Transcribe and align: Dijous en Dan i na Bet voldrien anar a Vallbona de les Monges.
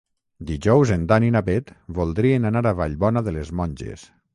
Dijous 0.51 0.93
en 0.95 1.03
Dan 1.11 1.27
i 1.29 1.29
na 1.37 1.43
Bet 1.51 1.71
voldrien 2.01 2.51
anar 2.55 2.67
a 2.71 2.77
Vallbona 2.83 3.29
de 3.31 3.41
les 3.41 3.59
Monges. 3.63 4.13